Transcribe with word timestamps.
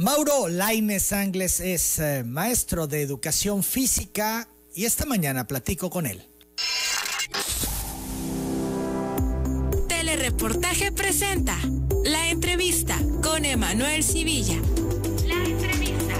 Mauro 0.00 0.48
Laines 0.48 1.12
Angles 1.12 1.60
es 1.60 1.98
eh, 1.98 2.24
maestro 2.24 2.86
de 2.86 3.02
educación 3.02 3.62
física 3.62 4.48
y 4.74 4.86
esta 4.86 5.04
mañana 5.04 5.46
platico 5.46 5.90
con 5.90 6.06
él. 6.06 6.22
Telereportaje 9.88 10.90
presenta 10.92 11.54
la 12.02 12.30
entrevista 12.30 12.96
con 13.22 13.44
Emanuel 13.44 14.02
Civilla. 14.02 14.56
La 15.26 15.44
entrevista. 15.44 16.14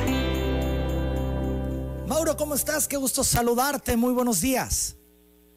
Mauro, 2.07 2.37
¿cómo 2.37 2.57
estás? 2.57 2.87
Qué 2.87 2.99
gusto 2.99 3.25
saludarte. 3.25 3.97
Muy 3.97 4.13
buenos 4.13 4.43
días. 4.43 4.99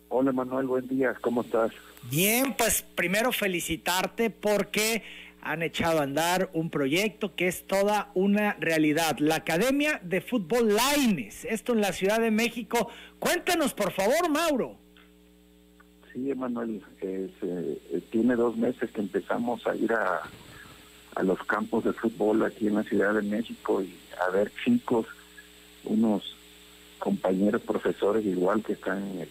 Hola 0.07 0.29
Emanuel, 0.29 0.67
buen 0.67 0.87
día. 0.87 1.13
¿Cómo 1.19 1.41
estás? 1.41 1.73
Bien, 2.09 2.55
pues 2.57 2.85
primero 2.95 3.33
felicitarte 3.33 4.29
porque 4.29 5.03
han 5.43 5.61
echado 5.61 5.99
a 5.99 6.03
andar 6.03 6.49
un 6.53 6.69
proyecto 6.69 7.35
que 7.35 7.47
es 7.47 7.67
toda 7.67 8.11
una 8.13 8.53
realidad. 8.59 9.17
La 9.19 9.35
Academia 9.35 9.99
de 10.03 10.21
Fútbol 10.21 10.73
Laines, 10.75 11.45
esto 11.45 11.73
en 11.73 11.81
la 11.81 11.91
Ciudad 11.91 12.19
de 12.19 12.31
México. 12.31 12.89
Cuéntanos, 13.19 13.73
por 13.73 13.91
favor, 13.91 14.29
Mauro. 14.29 14.77
Sí, 16.13 16.31
Emanuel, 16.31 16.81
eh, 17.01 17.29
tiene 18.09 18.35
dos 18.35 18.55
meses 18.55 18.89
que 18.91 19.01
empezamos 19.01 19.65
a 19.67 19.75
ir 19.75 19.91
a, 19.91 20.21
a 21.15 21.23
los 21.23 21.39
campos 21.43 21.83
de 21.83 21.93
fútbol 21.93 22.43
aquí 22.43 22.67
en 22.67 22.75
la 22.75 22.83
Ciudad 22.83 23.13
de 23.13 23.23
México 23.23 23.81
y 23.81 23.93
a 24.25 24.29
ver 24.29 24.51
chicos, 24.63 25.07
unos 25.83 26.35
compañeros 26.99 27.61
profesores 27.63 28.25
igual 28.25 28.63
que 28.63 28.73
están 28.73 29.03
en 29.09 29.19
el, 29.21 29.29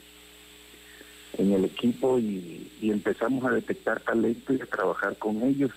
en 1.38 1.52
el 1.52 1.64
equipo 1.64 2.19
y, 2.19 2.70
y 2.83 2.91
empezamos 2.91 3.44
a 3.47 3.50
detectar 3.50 4.00
talento 4.00 4.52
y 4.52 4.60
a 4.60 4.66
trabajar 4.66 5.16
con 5.16 5.42
ellos 5.42 5.70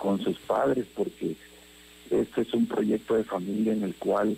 con 0.00 0.20
sus 0.20 0.38
padres, 0.38 0.86
porque 0.96 1.36
este 2.10 2.40
es 2.40 2.54
un 2.54 2.66
proyecto 2.66 3.14
de 3.14 3.22
familia 3.22 3.74
en 3.74 3.84
el 3.84 3.94
cual 3.94 4.36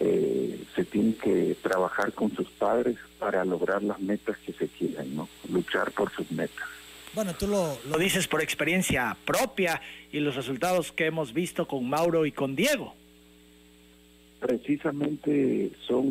eh, 0.00 0.58
se 0.74 0.84
tiene 0.84 1.14
que 1.14 1.54
trabajar 1.62 2.12
con 2.12 2.34
sus 2.34 2.48
padres 2.48 2.96
para 3.18 3.44
lograr 3.44 3.82
las 3.82 4.00
metas 4.00 4.38
que 4.38 4.52
se 4.54 4.68
quieran, 4.68 5.14
¿no? 5.14 5.28
Luchar 5.50 5.92
por 5.92 6.10
sus 6.10 6.30
metas. 6.32 6.66
Bueno, 7.14 7.34
tú 7.34 7.46
lo, 7.46 7.78
lo 7.88 7.98
dices 7.98 8.26
por 8.26 8.42
experiencia 8.42 9.16
propia 9.24 9.80
y 10.10 10.20
los 10.20 10.34
resultados 10.34 10.92
que 10.92 11.06
hemos 11.06 11.32
visto 11.32 11.68
con 11.68 11.88
Mauro 11.88 12.26
y 12.26 12.32
con 12.32 12.56
Diego. 12.56 12.94
Precisamente 14.40 15.70
son 15.86 16.06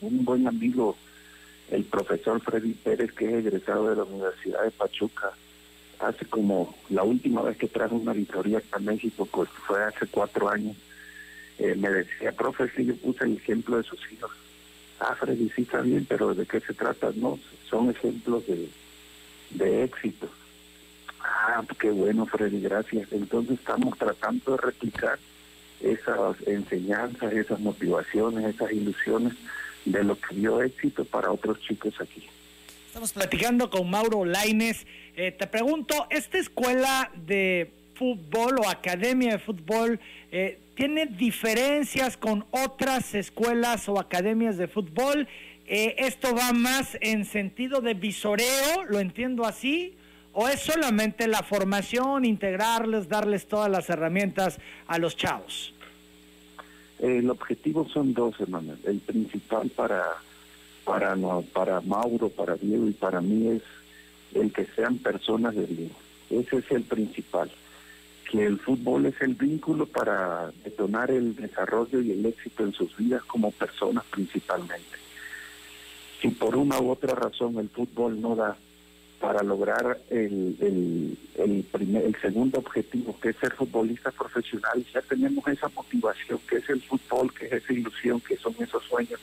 un 0.00 0.24
buen 0.24 0.46
amigo 0.48 0.96
el 1.70 1.84
profesor 1.84 2.40
Freddy 2.40 2.72
Pérez, 2.72 3.12
que 3.12 3.26
es 3.26 3.46
egresado 3.46 3.90
de 3.90 3.96
la 3.96 4.04
Universidad 4.04 4.62
de 4.64 4.70
Pachuca, 4.70 5.32
hace 6.00 6.24
como 6.26 6.74
la 6.90 7.02
última 7.02 7.42
vez 7.42 7.56
que 7.56 7.68
trajo 7.68 7.96
una 7.96 8.12
auditoría 8.12 8.62
a 8.72 8.78
México, 8.78 9.26
pues 9.30 9.48
fue 9.66 9.82
hace 9.84 10.06
cuatro 10.06 10.48
años, 10.48 10.76
eh, 11.58 11.74
me 11.76 11.90
decía, 11.90 12.32
profe, 12.32 12.68
si 12.70 12.84
yo 12.84 12.96
puse 12.96 13.24
el 13.24 13.36
ejemplo 13.36 13.76
de 13.76 13.84
sus 13.84 14.00
hijos. 14.12 14.30
Ah, 15.00 15.14
Freddy, 15.18 15.50
sí 15.54 15.62
está 15.62 15.80
bien, 15.80 16.06
pero 16.08 16.34
¿de 16.34 16.46
qué 16.46 16.60
se 16.60 16.74
trata? 16.74 17.10
No, 17.14 17.38
son 17.68 17.90
ejemplos 17.90 18.46
de, 18.46 18.68
de 19.50 19.84
éxito. 19.84 20.28
Ah, 21.20 21.62
qué 21.78 21.90
bueno, 21.90 22.26
Freddy, 22.26 22.60
gracias. 22.60 23.12
Entonces 23.12 23.58
estamos 23.58 23.96
tratando 23.98 24.52
de 24.52 24.56
replicar 24.58 25.18
esas 25.80 26.36
enseñanzas, 26.46 27.32
esas 27.32 27.60
motivaciones, 27.60 28.54
esas 28.54 28.72
ilusiones 28.72 29.34
de 29.84 30.02
lo 30.02 30.18
que 30.18 30.34
dio 30.34 30.62
éxito 30.62 31.04
para 31.04 31.30
otros 31.30 31.60
chicos 31.60 31.94
aquí. 32.00 32.26
Estamos 32.94 33.12
platicando 33.12 33.70
con 33.70 33.90
Mauro 33.90 34.24
Laines. 34.24 34.86
Eh, 35.16 35.32
te 35.32 35.48
pregunto, 35.48 36.06
¿esta 36.10 36.38
escuela 36.38 37.10
de 37.26 37.72
fútbol 37.96 38.60
o 38.60 38.68
academia 38.68 39.32
de 39.32 39.38
fútbol 39.40 39.98
eh, 40.30 40.60
tiene 40.76 41.06
diferencias 41.06 42.16
con 42.16 42.46
otras 42.52 43.16
escuelas 43.16 43.88
o 43.88 43.98
academias 43.98 44.58
de 44.58 44.68
fútbol? 44.68 45.26
Eh, 45.66 45.96
¿Esto 45.98 46.36
va 46.36 46.52
más 46.52 46.96
en 47.00 47.24
sentido 47.24 47.80
de 47.80 47.94
visoreo, 47.94 48.84
lo 48.86 49.00
entiendo 49.00 49.44
así? 49.44 49.96
¿O 50.32 50.46
es 50.48 50.60
solamente 50.60 51.26
la 51.26 51.42
formación, 51.42 52.24
integrarles, 52.24 53.08
darles 53.08 53.48
todas 53.48 53.68
las 53.68 53.90
herramientas 53.90 54.60
a 54.86 54.98
los 55.00 55.16
chavos? 55.16 55.74
El 57.00 57.28
objetivo 57.28 57.88
son 57.88 58.14
dos, 58.14 58.38
hermanos. 58.38 58.78
El 58.84 59.00
principal 59.00 59.68
para 59.70 60.04
para, 60.84 61.16
no, 61.16 61.42
para 61.52 61.80
Mauro, 61.80 62.28
para 62.28 62.56
Diego 62.56 62.86
y 62.88 62.92
para 62.92 63.20
mí 63.20 63.48
es 63.48 63.62
el 64.34 64.52
que 64.52 64.66
sean 64.66 64.98
personas 64.98 65.54
de 65.54 65.66
bien. 65.66 65.92
Ese 66.30 66.58
es 66.58 66.70
el 66.70 66.82
principal. 66.82 67.50
Que 68.30 68.44
el 68.44 68.58
fútbol 68.58 69.06
es 69.06 69.20
el 69.20 69.34
vínculo 69.34 69.86
para 69.86 70.50
detonar 70.64 71.10
el 71.10 71.36
desarrollo 71.36 72.00
y 72.00 72.12
el 72.12 72.26
éxito 72.26 72.64
en 72.64 72.72
sus 72.72 72.96
vidas 72.96 73.22
como 73.24 73.50
personas 73.52 74.04
principalmente. 74.10 74.98
Si 76.20 76.28
por 76.28 76.56
una 76.56 76.80
u 76.80 76.90
otra 76.90 77.14
razón 77.14 77.58
el 77.58 77.68
fútbol 77.68 78.20
no 78.20 78.34
da 78.34 78.56
para 79.20 79.42
lograr 79.42 80.00
el, 80.10 80.56
el, 80.60 81.18
el, 81.36 81.62
primer, 81.64 82.04
el 82.04 82.16
segundo 82.20 82.58
objetivo, 82.58 83.18
que 83.20 83.30
es 83.30 83.36
ser 83.36 83.52
futbolista 83.52 84.10
profesional, 84.10 84.84
ya 84.92 85.00
tenemos 85.02 85.46
esa 85.46 85.68
motivación, 85.68 86.40
que 86.48 86.56
es 86.56 86.68
el 86.68 86.82
fútbol, 86.82 87.32
que 87.32 87.46
es 87.46 87.52
esa 87.52 87.72
ilusión, 87.72 88.20
que 88.20 88.36
son 88.36 88.54
esos 88.58 88.82
sueños 88.84 89.20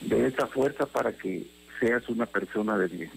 de 0.00 0.26
esa 0.26 0.46
fuerza 0.46 0.86
para 0.86 1.12
que 1.12 1.46
seas 1.80 2.08
una 2.08 2.26
persona 2.26 2.76
de 2.78 2.88
bien. 2.88 3.10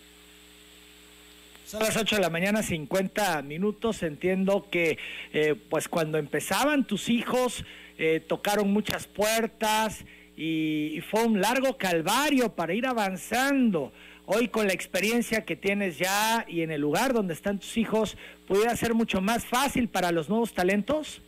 Son 1.65 1.81
las 1.81 1.95
8 1.97 2.15
de 2.15 2.21
la 2.21 2.31
mañana, 2.31 2.63
50 2.63 3.43
minutos. 3.43 4.01
Entiendo 4.01 4.67
que 4.71 4.97
eh, 5.33 5.55
pues 5.69 5.87
cuando 5.87 6.17
empezaban 6.17 6.83
tus 6.83 7.09
hijos 7.09 7.63
eh, 7.99 8.19
tocaron 8.27 8.73
muchas 8.73 9.05
puertas 9.05 10.03
y, 10.35 10.93
y, 10.95 11.01
fue 11.01 11.25
un 11.25 11.41
largo 11.41 11.77
calvario 11.77 12.55
para 12.55 12.73
ir 12.73 12.87
avanzando. 12.87 13.93
Hoy 14.25 14.47
con 14.47 14.65
la 14.65 14.73
experiencia 14.73 15.45
que 15.45 15.55
tienes 15.55 15.99
ya 15.99 16.43
y 16.47 16.61
en 16.61 16.71
el 16.71 16.81
lugar 16.81 17.13
donde 17.13 17.35
están 17.35 17.59
tus 17.59 17.77
hijos, 17.77 18.17
¿pudiera 18.47 18.75
ser 18.75 18.95
mucho 18.95 19.21
más 19.21 19.45
fácil 19.45 19.89
para 19.89 20.11
los 20.11 20.27
nuevos 20.27 20.53
talentos? 20.53 21.21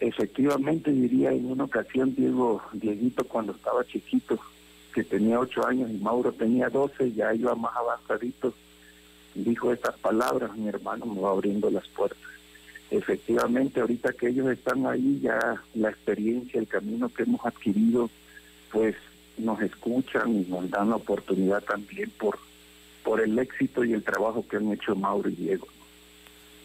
Efectivamente, 0.00 0.90
diría 0.90 1.30
en 1.30 1.44
una 1.44 1.64
ocasión 1.64 2.14
Diego, 2.14 2.62
Dieguito 2.72 3.24
cuando 3.24 3.52
estaba 3.52 3.84
chiquito, 3.84 4.38
que 4.94 5.04
tenía 5.04 5.38
ocho 5.38 5.66
años 5.66 5.90
y 5.90 5.98
Mauro 5.98 6.32
tenía 6.32 6.70
doce, 6.70 7.12
ya 7.12 7.34
iba 7.34 7.54
más 7.54 7.76
avanzadito, 7.76 8.54
dijo 9.34 9.72
estas 9.72 9.96
palabras, 9.98 10.56
mi 10.56 10.68
hermano 10.68 11.04
me 11.04 11.20
va 11.20 11.30
abriendo 11.30 11.70
las 11.70 11.86
puertas. 11.88 12.18
Efectivamente, 12.90 13.80
ahorita 13.80 14.14
que 14.14 14.28
ellos 14.28 14.50
están 14.50 14.86
ahí, 14.86 15.20
ya 15.22 15.62
la 15.74 15.90
experiencia, 15.90 16.58
el 16.58 16.66
camino 16.66 17.08
que 17.10 17.22
hemos 17.24 17.44
adquirido, 17.44 18.10
pues 18.72 18.96
nos 19.36 19.60
escuchan 19.60 20.34
y 20.34 20.46
nos 20.48 20.68
dan 20.70 20.90
la 20.90 20.96
oportunidad 20.96 21.62
también 21.62 22.10
por, 22.18 22.38
por 23.04 23.20
el 23.20 23.38
éxito 23.38 23.84
y 23.84 23.92
el 23.92 24.02
trabajo 24.02 24.46
que 24.48 24.56
han 24.56 24.72
hecho 24.72 24.96
Mauro 24.96 25.28
y 25.28 25.34
Diego. 25.36 25.68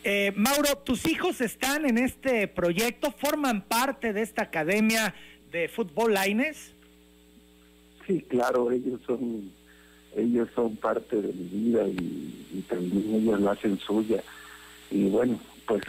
Eh, 0.07 0.31
Mauro, 0.35 0.77
¿tus 0.83 1.07
hijos 1.07 1.41
están 1.41 1.83
en 1.83 1.97
este 1.97 2.47
proyecto? 2.47 3.09
¿Forman 3.09 3.63
parte 3.63 4.13
de 4.13 4.21
esta 4.21 4.43
academia 4.43 5.16
de 5.51 5.67
fútbol 5.67 6.13
Laines? 6.13 6.73
Sí, 8.05 8.21
claro, 8.29 8.71
ellos 8.71 9.01
son 9.07 9.51
ellos 10.16 10.47
son 10.53 10.75
parte 10.75 11.19
de 11.19 11.33
mi 11.33 11.43
vida 11.45 11.88
y, 11.88 12.63
también 12.69 13.16
ellos 13.16 13.41
la 13.41 13.53
hacen 13.53 13.79
suya. 13.79 14.21
Y 14.91 15.09
bueno, 15.09 15.39
pues 15.66 15.81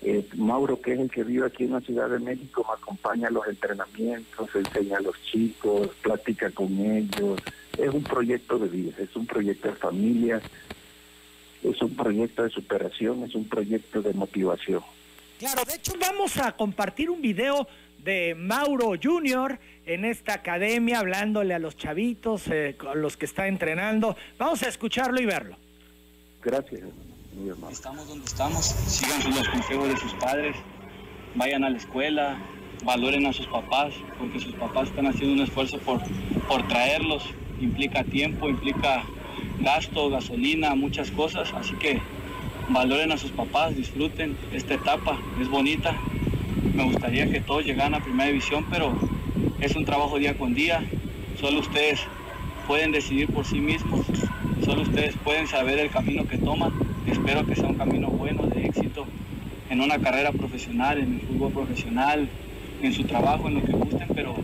eh, 0.00 0.26
Mauro, 0.36 0.80
que 0.80 0.94
es 0.94 1.00
el 1.00 1.10
que 1.10 1.22
vive 1.22 1.46
aquí 1.46 1.64
en 1.64 1.72
la 1.72 1.82
Ciudad 1.82 2.08
de 2.08 2.20
México, 2.20 2.64
me 2.66 2.82
acompaña 2.82 3.28
a 3.28 3.30
los 3.30 3.46
entrenamientos, 3.46 4.48
enseña 4.54 4.96
a 4.96 5.02
los 5.02 5.22
chicos, 5.22 5.90
platica 6.00 6.50
con 6.50 6.78
ellos. 6.78 7.38
Es 7.76 7.90
un 7.90 8.04
proyecto 8.04 8.58
de 8.58 8.68
vida, 8.68 8.94
es 8.98 9.14
un 9.14 9.26
proyecto 9.26 9.68
de 9.68 9.74
familia 9.74 10.40
es 11.64 11.80
un 11.82 11.96
proyecto 11.96 12.42
de 12.42 12.50
superación, 12.50 13.24
es 13.24 13.34
un 13.34 13.48
proyecto 13.48 14.02
de 14.02 14.12
motivación. 14.12 14.82
Claro, 15.38 15.62
de 15.64 15.74
hecho 15.74 15.92
vamos 15.98 16.36
a 16.36 16.52
compartir 16.52 17.10
un 17.10 17.20
video 17.20 17.66
de 17.98 18.34
Mauro 18.34 18.92
Junior 19.02 19.58
en 19.86 20.04
esta 20.04 20.34
academia 20.34 21.00
hablándole 21.00 21.54
a 21.54 21.58
los 21.58 21.76
chavitos, 21.76 22.48
eh, 22.48 22.76
a 22.88 22.94
los 22.94 23.16
que 23.16 23.24
está 23.24 23.48
entrenando. 23.48 24.16
Vamos 24.38 24.62
a 24.62 24.68
escucharlo 24.68 25.20
y 25.20 25.26
verlo. 25.26 25.56
Gracias. 26.42 26.82
Estamos 27.70 28.06
donde 28.06 28.26
estamos, 28.26 28.64
sigan 28.64 29.34
los 29.34 29.48
consejos 29.48 29.88
de 29.88 29.96
sus 29.96 30.12
padres, 30.14 30.54
vayan 31.34 31.64
a 31.64 31.70
la 31.70 31.78
escuela, 31.78 32.38
valoren 32.84 33.26
a 33.26 33.32
sus 33.32 33.46
papás, 33.48 33.92
porque 34.18 34.38
sus 34.38 34.54
papás 34.54 34.88
están 34.88 35.06
haciendo 35.06 35.34
un 35.34 35.40
esfuerzo 35.40 35.78
por, 35.78 36.00
por 36.46 36.66
traerlos, 36.68 37.24
implica 37.60 38.04
tiempo, 38.04 38.48
implica 38.48 39.04
gasto, 39.60 40.10
gasolina, 40.10 40.74
muchas 40.74 41.10
cosas. 41.10 41.52
Así 41.54 41.74
que 41.74 42.00
valoren 42.68 43.12
a 43.12 43.16
sus 43.16 43.30
papás, 43.30 43.76
disfruten 43.76 44.36
esta 44.52 44.74
etapa, 44.74 45.18
es 45.40 45.48
bonita. 45.48 45.94
Me 46.74 46.84
gustaría 46.84 47.30
que 47.30 47.40
todos 47.40 47.64
llegaran 47.64 47.94
a 47.94 48.00
primera 48.00 48.28
división, 48.28 48.64
pero 48.70 48.94
es 49.60 49.76
un 49.76 49.84
trabajo 49.84 50.18
día 50.18 50.36
con 50.36 50.54
día. 50.54 50.82
Solo 51.40 51.60
ustedes 51.60 52.00
pueden 52.66 52.92
decidir 52.92 53.28
por 53.28 53.44
sí 53.44 53.60
mismos, 53.60 54.06
solo 54.64 54.82
ustedes 54.82 55.14
pueden 55.22 55.46
saber 55.46 55.78
el 55.78 55.90
camino 55.90 56.26
que 56.26 56.38
toman. 56.38 56.72
Espero 57.06 57.44
que 57.46 57.54
sea 57.54 57.68
un 57.68 57.74
camino 57.74 58.08
bueno, 58.08 58.44
de 58.46 58.66
éxito, 58.66 59.06
en 59.70 59.80
una 59.80 59.98
carrera 59.98 60.32
profesional, 60.32 60.98
en 60.98 61.14
el 61.14 61.20
fútbol 61.20 61.52
profesional, 61.52 62.28
en 62.82 62.92
su 62.92 63.04
trabajo, 63.04 63.48
en 63.48 63.54
lo 63.54 63.62
que 63.62 63.72
gusten, 63.72 64.08
pero 64.14 64.34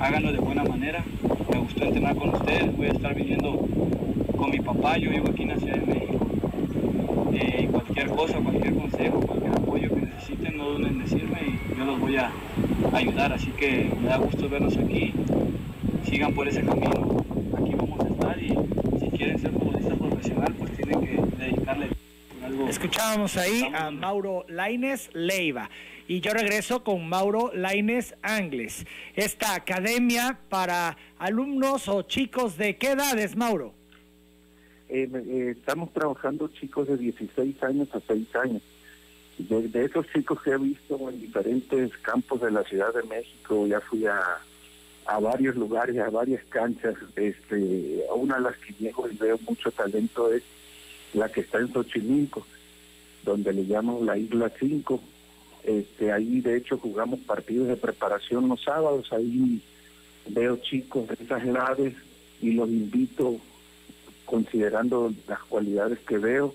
háganlo 0.00 0.32
de 0.32 0.38
buena 0.38 0.64
manera. 0.64 1.04
Me 1.50 1.58
gustó 1.58 1.84
entrenar 1.84 2.14
con 2.16 2.34
ustedes, 2.34 2.76
voy 2.76 2.86
a 2.86 2.92
estar 2.92 3.14
viniendo 3.14 3.68
con 4.44 4.50
mi 4.50 4.60
papá, 4.60 4.98
yo 4.98 5.08
vivo 5.08 5.30
aquí 5.30 5.44
en 5.44 5.48
la 5.48 5.56
Ciudad 5.56 5.76
de 5.76 5.86
México. 5.86 6.26
Eh, 7.32 7.66
cualquier 7.72 8.08
cosa, 8.08 8.34
cualquier 8.40 8.74
consejo, 8.74 9.20
cualquier 9.20 9.52
apoyo 9.52 9.88
que 9.88 9.96
necesiten, 10.02 10.58
no 10.58 10.68
duden 10.68 10.86
en 10.86 10.98
decirme 10.98 11.40
y 11.46 11.78
yo 11.78 11.84
los 11.86 11.98
voy 11.98 12.16
a 12.16 12.30
ayudar. 12.92 13.32
Así 13.32 13.46
que 13.52 13.90
me 13.98 14.06
da 14.06 14.18
gusto 14.18 14.46
verlos 14.50 14.76
aquí. 14.76 15.14
Sigan 16.04 16.34
por 16.34 16.46
ese 16.46 16.62
camino. 16.62 17.24
Aquí 17.56 17.74
vamos 17.74 17.98
a 18.04 18.08
estar 18.08 18.38
y 18.38 18.48
si 19.00 19.16
quieren 19.16 19.38
ser 19.38 19.50
futbolistas 19.52 19.96
profesional, 19.96 20.54
pues 20.58 20.72
tienen 20.76 21.00
que 21.00 21.42
dedicarle 21.42 21.88
algo. 22.44 22.68
Escuchábamos 22.68 23.38
ahí 23.38 23.62
a 23.74 23.90
Mauro 23.90 24.44
Laines 24.48 25.08
Leiva. 25.14 25.70
Y 26.06 26.20
yo 26.20 26.34
regreso 26.34 26.84
con 26.84 27.08
Mauro 27.08 27.50
Laines 27.54 28.14
Angles. 28.20 28.84
Esta 29.14 29.54
academia 29.54 30.38
para 30.50 30.98
alumnos 31.18 31.88
o 31.88 32.02
chicos 32.02 32.58
de 32.58 32.76
qué 32.76 32.90
edades, 32.90 33.36
Mauro? 33.36 33.72
Eh, 34.94 35.10
eh, 35.12 35.54
estamos 35.58 35.92
trabajando 35.92 36.46
chicos 36.46 36.86
de 36.86 36.96
16 36.96 37.60
años 37.64 37.88
a 37.94 38.00
6 38.06 38.36
años. 38.36 38.62
De, 39.38 39.84
esos 39.84 40.06
chicos 40.12 40.40
que 40.40 40.50
he 40.50 40.56
visto 40.56 41.10
en 41.10 41.20
diferentes 41.20 41.90
campos 41.98 42.40
de 42.40 42.52
la 42.52 42.62
Ciudad 42.62 42.94
de 42.94 43.02
México, 43.02 43.66
ya 43.66 43.80
fui 43.80 44.06
a, 44.06 44.20
varios 45.20 45.56
lugares, 45.56 45.98
a 45.98 46.10
varias 46.10 46.44
canchas. 46.44 46.94
Este, 47.16 48.04
una 48.14 48.36
de 48.36 48.42
las 48.42 48.56
que 48.58 48.72
llego 48.78 49.08
y 49.08 49.16
veo 49.16 49.36
mucho 49.48 49.72
talento 49.72 50.32
es 50.32 50.44
la 51.12 51.28
que 51.28 51.40
está 51.40 51.58
en 51.58 51.72
Xochimilco, 51.72 52.46
donde 53.24 53.52
le 53.52 53.66
llaman 53.66 54.06
la 54.06 54.16
Isla 54.16 54.52
5. 54.56 55.00
Este, 55.64 56.12
ahí 56.12 56.40
de 56.40 56.56
hecho 56.56 56.78
jugamos 56.78 57.18
partidos 57.18 57.66
de 57.66 57.76
preparación 57.76 58.48
los 58.48 58.62
sábados, 58.62 59.12
ahí 59.12 59.60
veo 60.28 60.56
chicos 60.58 61.08
de 61.08 61.14
esas 61.14 61.42
edades 61.42 61.94
y 62.40 62.52
los 62.52 62.68
invito 62.68 63.40
considerando 64.24 65.12
las 65.28 65.40
cualidades 65.44 65.98
que 66.00 66.18
veo 66.18 66.54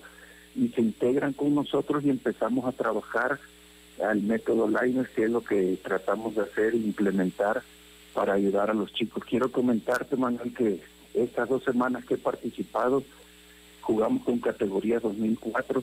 y 0.54 0.68
se 0.68 0.80
integran 0.80 1.32
con 1.32 1.54
nosotros 1.54 2.04
y 2.04 2.10
empezamos 2.10 2.66
a 2.66 2.72
trabajar 2.72 3.38
al 4.04 4.22
método 4.22 4.68
Liners, 4.68 5.10
que 5.10 5.24
es 5.24 5.30
lo 5.30 5.42
que 5.42 5.78
tratamos 5.82 6.34
de 6.34 6.42
hacer 6.42 6.74
e 6.74 6.78
implementar 6.78 7.62
para 8.14 8.34
ayudar 8.34 8.70
a 8.70 8.74
los 8.74 8.92
chicos. 8.92 9.24
Quiero 9.24 9.52
comentarte, 9.52 10.16
Manuel, 10.16 10.52
que 10.54 10.80
estas 11.14 11.48
dos 11.48 11.62
semanas 11.64 12.04
que 12.04 12.14
he 12.14 12.18
participado, 12.18 13.02
jugamos 13.80 14.24
con 14.24 14.38
categoría 14.38 15.00
2004. 15.00 15.82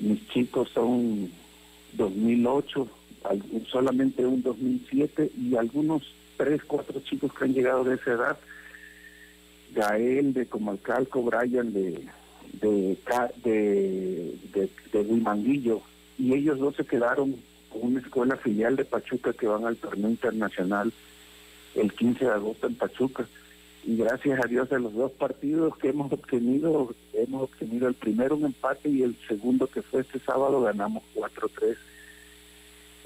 Mis 0.00 0.28
chicos 0.28 0.70
son 0.70 1.30
2008, 1.92 2.88
solamente 3.70 4.26
un 4.26 4.42
2007 4.42 5.30
y 5.40 5.56
algunos 5.56 6.02
tres, 6.36 6.62
cuatro 6.64 7.00
chicos 7.00 7.32
que 7.32 7.44
han 7.44 7.54
llegado 7.54 7.84
de 7.84 7.94
esa 7.94 8.12
edad 8.12 8.38
Gael 9.74 10.32
de 10.32 10.46
Comalcalco, 10.46 11.22
Brian 11.22 11.72
de 11.72 12.06
de, 12.60 12.98
de, 13.42 14.38
de, 14.52 14.70
de 14.92 15.80
y 16.16 16.32
ellos 16.32 16.58
dos 16.58 16.76
se 16.76 16.84
quedaron 16.84 17.36
con 17.70 17.82
una 17.82 18.00
escuela 18.00 18.36
filial 18.36 18.76
de 18.76 18.84
Pachuca 18.84 19.32
que 19.32 19.46
van 19.46 19.64
al 19.64 19.76
torneo 19.76 20.10
internacional 20.10 20.92
el 21.74 21.92
15 21.92 22.24
de 22.24 22.30
agosto 22.30 22.68
en 22.68 22.76
Pachuca. 22.76 23.26
Y 23.84 23.96
gracias 23.96 24.42
a 24.42 24.46
Dios 24.46 24.70
de 24.70 24.78
los 24.78 24.94
dos 24.94 25.12
partidos 25.12 25.76
que 25.76 25.88
hemos 25.88 26.10
obtenido, 26.12 26.94
hemos 27.12 27.42
obtenido 27.42 27.88
el 27.88 27.94
primero 27.94 28.36
un 28.36 28.46
empate 28.46 28.88
y 28.88 29.02
el 29.02 29.16
segundo 29.28 29.66
que 29.66 29.82
fue 29.82 30.02
este 30.02 30.20
sábado 30.20 30.62
ganamos 30.62 31.02
4-3 31.14 31.76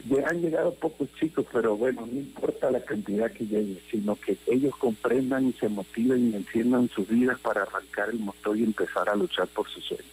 ya 0.04 0.28
han 0.28 0.40
llegado 0.40 0.74
pocos 0.74 1.08
chicos, 1.18 1.46
pero 1.52 1.76
bueno, 1.76 2.06
no 2.06 2.18
importa 2.18 2.70
la 2.70 2.84
cantidad 2.84 3.30
que 3.30 3.46
llegue, 3.46 3.80
sino 3.90 4.16
que 4.16 4.36
ellos 4.46 4.74
comprendan 4.76 5.48
y 5.48 5.52
se 5.54 5.68
motiven 5.68 6.30
y 6.30 6.36
enciendan 6.36 6.88
sus 6.88 7.08
vidas 7.08 7.38
para 7.40 7.62
arrancar 7.62 8.10
el 8.10 8.18
motor 8.18 8.56
y 8.56 8.64
empezar 8.64 9.08
a 9.08 9.16
luchar 9.16 9.48
por 9.48 9.68
sus 9.68 9.84
sueños. 9.84 10.06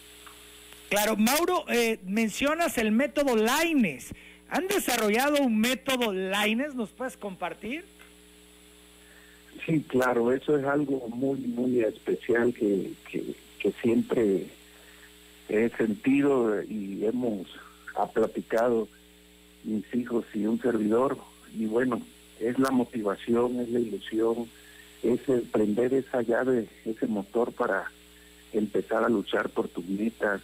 Claro, 0.88 1.16
Mauro, 1.16 1.64
eh, 1.68 1.98
mencionas 2.04 2.78
el 2.78 2.92
método 2.92 3.36
Laines. 3.36 4.12
¿Han 4.48 4.68
desarrollado 4.68 5.42
un 5.42 5.58
método 5.58 6.12
Laines? 6.12 6.74
¿Nos 6.74 6.90
puedes 6.90 7.16
compartir? 7.16 7.84
Sí, 9.64 9.84
claro, 9.88 10.32
eso 10.32 10.56
es 10.56 10.64
algo 10.64 11.08
muy, 11.08 11.40
muy 11.40 11.80
especial 11.80 12.54
que, 12.54 12.92
que, 13.10 13.34
que 13.58 13.72
siempre 13.82 14.46
he 15.48 15.68
sentido 15.70 16.62
y 16.62 17.04
hemos 17.04 17.46
ha 17.96 18.06
platicado 18.06 18.88
mis 19.66 19.94
hijos 19.94 20.24
y 20.32 20.46
un 20.46 20.60
servidor. 20.60 21.18
Y 21.54 21.66
bueno, 21.66 22.00
es 22.40 22.58
la 22.58 22.70
motivación, 22.70 23.60
es 23.60 23.68
la 23.68 23.80
ilusión, 23.80 24.48
es 25.02 25.20
prender 25.52 25.92
esa 25.94 26.22
llave, 26.22 26.68
ese 26.84 27.06
motor 27.06 27.52
para 27.52 27.90
empezar 28.52 29.04
a 29.04 29.08
luchar 29.08 29.50
por 29.50 29.68
tus 29.68 29.86
metas, 29.86 30.40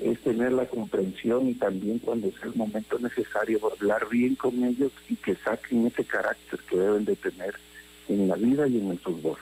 es 0.00 0.18
tener 0.20 0.52
la 0.52 0.66
comprensión 0.66 1.48
y 1.48 1.54
también 1.54 1.98
cuando 1.98 2.30
sea 2.32 2.48
el 2.48 2.54
momento 2.54 2.98
necesario 2.98 3.60
hablar 3.72 4.08
bien 4.10 4.34
con 4.34 4.62
ellos 4.64 4.92
y 5.08 5.16
que 5.16 5.34
saquen 5.36 5.86
ese 5.86 6.04
carácter 6.04 6.60
que 6.68 6.76
deben 6.76 7.04
de 7.04 7.16
tener 7.16 7.54
en 8.08 8.28
la 8.28 8.36
vida 8.36 8.66
y 8.66 8.78
en 8.78 8.90
el 8.90 8.98
fútbol. 8.98 9.38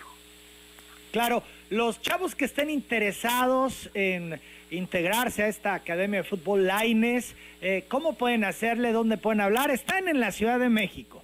Claro, 1.14 1.44
los 1.70 2.00
chavos 2.00 2.34
que 2.34 2.44
estén 2.44 2.70
interesados 2.70 3.88
en 3.94 4.40
integrarse 4.72 5.44
a 5.44 5.46
esta 5.46 5.74
Academia 5.74 6.22
de 6.22 6.28
Fútbol 6.28 6.66
Laines, 6.66 7.36
eh, 7.62 7.84
¿cómo 7.86 8.14
pueden 8.14 8.42
hacerle? 8.42 8.90
¿Dónde 8.90 9.16
pueden 9.16 9.40
hablar? 9.40 9.70
Están 9.70 10.08
en 10.08 10.18
la 10.18 10.32
Ciudad 10.32 10.58
de 10.58 10.68
México. 10.68 11.22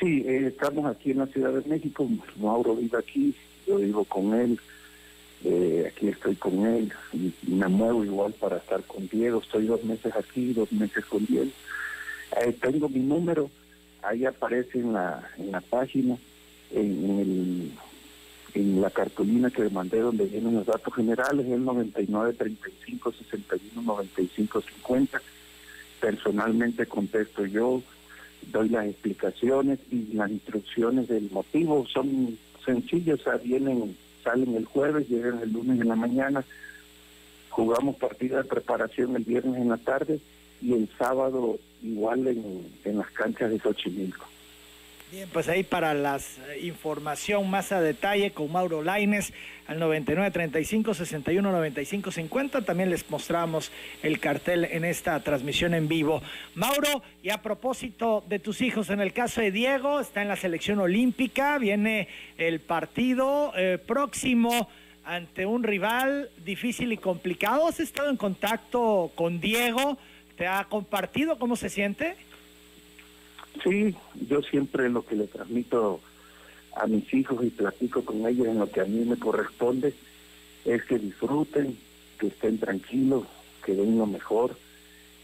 Sí, 0.00 0.24
eh, 0.26 0.46
estamos 0.46 0.86
aquí 0.86 1.10
en 1.10 1.18
la 1.18 1.26
Ciudad 1.26 1.52
de 1.52 1.68
México. 1.68 2.08
Mauro 2.36 2.76
vive 2.76 2.96
aquí, 2.96 3.34
yo 3.66 3.76
vivo 3.76 4.04
con 4.06 4.32
él. 4.32 4.58
Eh, 5.44 5.92
aquí 5.92 6.08
estoy 6.08 6.36
con 6.36 6.64
él 6.64 6.90
y, 7.12 7.34
me 7.46 7.68
muevo 7.68 8.06
igual 8.06 8.32
para 8.32 8.56
estar 8.56 8.82
con 8.84 9.06
Diego. 9.06 9.40
Estoy 9.40 9.66
dos 9.66 9.84
meses 9.84 10.14
aquí, 10.16 10.54
dos 10.54 10.72
meses 10.72 11.04
con 11.04 11.26
Diego. 11.26 11.50
tengo 12.58 12.88
mi 12.88 13.00
número, 13.00 13.50
ahí 14.00 14.24
aparece 14.24 14.78
en 14.78 14.94
la, 14.94 15.28
en 15.36 15.52
la 15.52 15.60
página, 15.60 16.16
en 16.70 17.20
el 17.20 17.72
en 18.54 18.80
la 18.80 18.90
cartulina 18.90 19.50
que 19.50 19.68
mandé 19.70 20.00
donde 20.00 20.24
vienen 20.26 20.56
los 20.56 20.66
datos 20.66 20.94
generales, 20.94 21.46
es 21.46 21.52
el 21.52 21.64
99 21.64 22.32
35 22.34 23.12
61 23.12 23.82
95 23.82 24.60
50. 24.60 25.22
Personalmente 26.00 26.86
contesto 26.86 27.44
yo, 27.44 27.82
doy 28.50 28.68
las 28.70 28.86
explicaciones 28.86 29.78
y 29.90 30.14
las 30.14 30.30
instrucciones 30.30 31.08
del 31.08 31.30
motivo 31.30 31.86
son 31.92 32.38
sencillos, 32.64 33.20
o 33.20 33.24
sea, 33.24 33.36
vienen, 33.36 33.96
salen 34.24 34.54
el 34.54 34.64
jueves, 34.64 35.08
llegan 35.08 35.40
el 35.40 35.52
lunes 35.52 35.80
en 35.80 35.88
la 35.88 35.96
mañana, 35.96 36.44
jugamos 37.50 37.96
partida 37.96 38.38
de 38.38 38.48
preparación 38.48 39.16
el 39.16 39.24
viernes 39.24 39.60
en 39.60 39.68
la 39.68 39.76
tarde 39.76 40.20
y 40.62 40.74
el 40.74 40.88
sábado 40.98 41.58
igual 41.82 42.26
en, 42.26 42.66
en 42.84 42.98
las 42.98 43.10
canchas 43.10 43.50
de 43.50 43.58
Xochimilco. 43.58 44.29
Bien, 45.10 45.28
pues 45.32 45.48
ahí 45.48 45.64
para 45.64 45.92
la 45.92 46.18
eh, 46.18 46.60
información 46.62 47.50
más 47.50 47.72
a 47.72 47.80
detalle 47.80 48.30
con 48.30 48.52
Mauro 48.52 48.80
Laines 48.80 49.32
al 49.66 49.80
99 49.80 50.30
35 50.30 50.94
61 50.94 51.50
95 51.50 52.12
50. 52.12 52.62
También 52.62 52.90
les 52.90 53.10
mostramos 53.10 53.72
el 54.04 54.20
cartel 54.20 54.66
en 54.66 54.84
esta 54.84 55.18
transmisión 55.18 55.74
en 55.74 55.88
vivo. 55.88 56.22
Mauro, 56.54 57.02
y 57.24 57.30
a 57.30 57.42
propósito 57.42 58.22
de 58.28 58.38
tus 58.38 58.60
hijos, 58.60 58.88
en 58.90 59.00
el 59.00 59.12
caso 59.12 59.40
de 59.40 59.50
Diego, 59.50 59.98
está 59.98 60.22
en 60.22 60.28
la 60.28 60.36
selección 60.36 60.78
olímpica, 60.78 61.58
viene 61.58 62.06
el 62.38 62.60
partido 62.60 63.52
eh, 63.56 63.78
próximo 63.84 64.68
ante 65.04 65.44
un 65.44 65.64
rival 65.64 66.30
difícil 66.44 66.92
y 66.92 66.98
complicado. 66.98 67.66
¿Has 67.66 67.80
estado 67.80 68.10
en 68.10 68.16
contacto 68.16 69.10
con 69.16 69.40
Diego? 69.40 69.98
¿Te 70.36 70.46
ha 70.46 70.62
compartido 70.66 71.36
cómo 71.40 71.56
se 71.56 71.68
siente? 71.68 72.16
Sí, 73.62 73.94
yo 74.28 74.42
siempre 74.42 74.88
lo 74.88 75.04
que 75.04 75.16
le 75.16 75.26
transmito 75.26 76.00
a 76.76 76.86
mis 76.86 77.12
hijos 77.12 77.44
y 77.44 77.50
platico 77.50 78.04
con 78.04 78.26
ellos 78.26 78.46
en 78.46 78.58
lo 78.58 78.70
que 78.70 78.80
a 78.80 78.84
mí 78.84 79.04
me 79.04 79.18
corresponde 79.18 79.92
es 80.64 80.84
que 80.84 80.98
disfruten, 80.98 81.76
que 82.18 82.28
estén 82.28 82.58
tranquilos, 82.58 83.24
que 83.64 83.74
den 83.74 83.98
lo 83.98 84.06
mejor, 84.06 84.56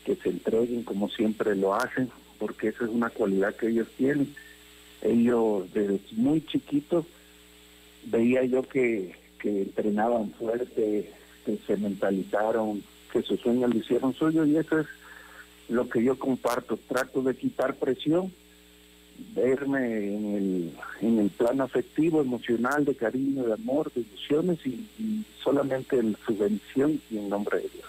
que 0.05 0.17
se 0.17 0.31
entreguen 0.31 0.83
como 0.83 1.09
siempre 1.09 1.55
lo 1.55 1.75
hacen, 1.75 2.11
porque 2.39 2.69
esa 2.69 2.85
es 2.85 2.91
una 2.91 3.11
cualidad 3.11 3.55
que 3.55 3.69
ellos 3.69 3.89
tienen. 3.97 4.35
Ellos 5.03 5.73
desde 5.73 6.01
muy 6.13 6.45
chiquitos 6.45 7.07
veía 8.05 8.45
yo 8.45 8.63
que, 8.63 9.15
que 9.39 9.63
entrenaban 9.63 10.33
fuerte, 10.33 11.13
que 11.45 11.59
se 11.67 11.77
mentalizaron, 11.77 12.83
que 13.13 13.23
sus 13.23 13.41
sueños 13.41 13.73
lo 13.73 13.81
hicieron 13.81 14.15
suyo 14.15 14.45
y 14.45 14.57
eso 14.57 14.81
es 14.81 14.87
lo 15.69 15.89
que 15.89 16.03
yo 16.03 16.19
comparto, 16.19 16.79
trato 16.89 17.23
de 17.23 17.37
quitar 17.37 17.75
presión, 17.75 18.33
verme 19.35 20.15
en 20.15 20.35
el, 20.35 20.73
en 21.01 21.19
el 21.19 21.31
plano 21.31 21.65
afectivo, 21.65 22.21
emocional, 22.21 22.85
de 22.85 22.95
cariño, 22.95 23.45
de 23.45 23.55
amor, 23.55 23.93
de 23.93 24.03
ilusiones 24.03 24.59
y, 24.67 25.25
solamente 25.43 25.99
en 25.99 26.17
su 26.27 26.37
bendición 26.37 27.01
y 27.11 27.19
en 27.19 27.29
nombre 27.29 27.59
de 27.59 27.69
Dios. 27.69 27.85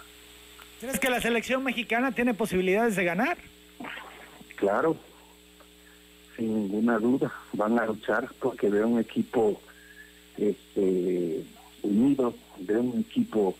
¿Crees 0.80 1.00
que 1.00 1.10
la 1.10 1.20
selección 1.20 1.64
mexicana 1.64 2.12
tiene 2.12 2.34
posibilidades 2.34 2.94
de 2.94 3.04
ganar? 3.04 3.36
Claro, 4.56 4.96
sin 6.36 6.54
ninguna 6.54 6.98
duda, 6.98 7.32
van 7.52 7.78
a 7.78 7.86
luchar 7.86 8.28
porque 8.38 8.68
veo 8.68 8.86
un 8.86 9.00
equipo 9.00 9.60
este, 10.36 11.42
unido, 11.82 12.34
de 12.58 12.76
un 12.76 13.00
equipo 13.00 13.56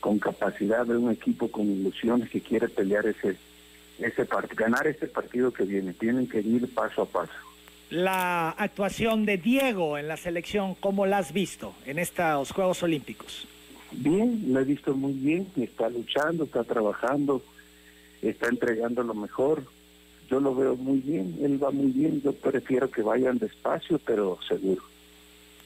con 0.00 0.18
capacidad, 0.18 0.86
de 0.86 0.96
un 0.96 1.12
equipo 1.12 1.50
con 1.50 1.70
ilusiones 1.70 2.30
que 2.30 2.40
quiere 2.40 2.68
pelear 2.68 3.06
ese, 3.06 3.36
ese 3.98 4.26
ganar 4.56 4.86
ese 4.86 5.06
partido 5.06 5.52
que 5.52 5.64
viene. 5.64 5.92
Tienen 5.92 6.26
que 6.28 6.40
ir 6.40 6.72
paso 6.74 7.02
a 7.02 7.06
paso. 7.06 7.32
La 7.90 8.50
actuación 8.50 9.26
de 9.26 9.36
Diego 9.36 9.98
en 9.98 10.08
la 10.08 10.16
selección, 10.16 10.74
¿cómo 10.76 11.06
la 11.06 11.18
has 11.18 11.32
visto 11.32 11.74
en 11.86 11.98
estos 11.98 12.52
Juegos 12.52 12.82
Olímpicos? 12.82 13.46
Bien, 13.92 14.44
la 14.48 14.60
he 14.60 14.64
visto 14.64 14.94
muy 14.94 15.12
bien, 15.12 15.48
está 15.56 15.88
luchando, 15.88 16.44
está 16.44 16.62
trabajando, 16.62 17.42
está 18.22 18.48
entregando 18.48 19.02
lo 19.02 19.14
mejor. 19.14 19.64
Yo 20.30 20.38
lo 20.38 20.54
veo 20.54 20.76
muy 20.76 21.00
bien, 21.00 21.36
él 21.42 21.62
va 21.62 21.72
muy 21.72 21.90
bien, 21.90 22.22
yo 22.22 22.32
prefiero 22.32 22.88
que 22.88 23.02
vayan 23.02 23.38
despacio, 23.38 23.98
pero 23.98 24.38
seguro. 24.46 24.82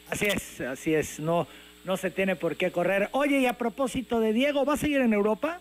Así 0.09 0.25
es, 0.25 0.61
así 0.63 0.95
es, 0.95 1.21
no, 1.21 1.47
no 1.85 1.97
se 1.97 2.11
tiene 2.11 2.37
por 2.37 2.57
qué 2.57 2.71
correr. 2.71 3.09
Oye, 3.13 3.41
y 3.41 3.47
a 3.47 3.55
propósito 3.55 4.21
de 4.21 4.33
Diego, 4.33 4.65
¿va 4.65 4.75
a 4.75 4.79
seguir 4.79 5.01
en 5.01 5.13
Europa? 5.13 5.61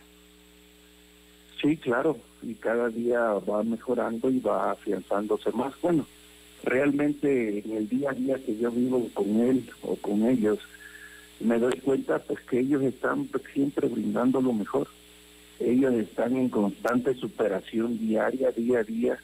Sí, 1.61 1.77
claro, 1.77 2.17
y 2.41 2.55
cada 2.55 2.89
día 2.89 3.19
va 3.19 3.63
mejorando 3.63 4.29
y 4.29 4.39
va 4.39 4.71
afianzándose 4.71 5.51
más. 5.51 5.73
Bueno, 5.81 6.05
realmente 6.63 7.59
en 7.59 7.77
el 7.77 7.87
día 7.87 8.11
a 8.11 8.13
día 8.13 8.37
que 8.37 8.57
yo 8.57 8.71
vivo 8.71 9.07
con 9.13 9.39
él 9.41 9.69
o 9.81 9.95
con 9.95 10.27
ellos, 10.27 10.59
me 11.39 11.59
doy 11.59 11.77
cuenta 11.79 12.19
pues 12.19 12.39
que 12.41 12.59
ellos 12.59 12.81
están 12.83 13.29
siempre 13.53 13.87
brindando 13.87 14.41
lo 14.41 14.53
mejor. 14.53 14.87
Ellos 15.59 15.93
están 15.93 16.35
en 16.35 16.49
constante 16.49 17.13
superación 17.15 17.97
diaria, 17.99 18.51
día 18.51 18.79
a 18.79 18.83
día, 18.83 19.17